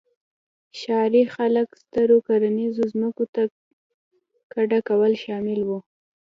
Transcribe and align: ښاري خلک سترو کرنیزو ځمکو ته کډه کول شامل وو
ښاري 0.79 1.23
خلک 1.35 1.67
سترو 1.81 2.17
کرنیزو 2.27 2.83
ځمکو 2.93 3.25
ته 3.33 3.41
کډه 4.53 4.79
کول 4.89 5.11
شامل 5.23 5.59
وو 5.67 5.79